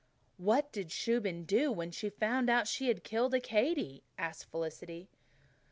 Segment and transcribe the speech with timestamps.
[0.37, 5.09] "What did Shuben do when she found out she had killed Accadee?" asked Felicity.